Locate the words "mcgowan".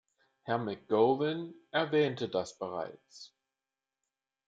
0.57-1.53